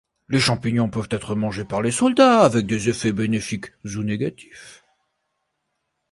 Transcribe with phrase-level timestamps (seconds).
[0.29, 4.83] Les champignons peuvent être mangés par les soldats avec des effets bénéfiques ou négatifs.